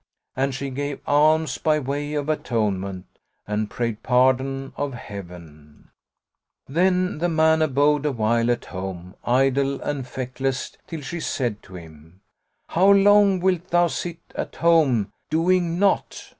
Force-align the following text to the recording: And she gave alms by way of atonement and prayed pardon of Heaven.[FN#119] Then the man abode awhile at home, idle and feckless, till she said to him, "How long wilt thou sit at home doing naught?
And 0.35 0.55
she 0.55 0.71
gave 0.71 0.99
alms 1.05 1.59
by 1.59 1.77
way 1.77 2.15
of 2.15 2.27
atonement 2.27 3.05
and 3.47 3.69
prayed 3.69 4.01
pardon 4.01 4.73
of 4.75 4.95
Heaven.[FN#119] 4.95 5.89
Then 6.73 7.17
the 7.19 7.29
man 7.29 7.61
abode 7.61 8.07
awhile 8.07 8.49
at 8.49 8.65
home, 8.65 9.13
idle 9.23 9.79
and 9.83 10.07
feckless, 10.07 10.75
till 10.87 11.01
she 11.01 11.19
said 11.19 11.61
to 11.61 11.75
him, 11.75 12.21
"How 12.69 12.89
long 12.89 13.39
wilt 13.41 13.67
thou 13.67 13.85
sit 13.85 14.17
at 14.33 14.55
home 14.55 15.11
doing 15.29 15.77
naught? 15.77 16.29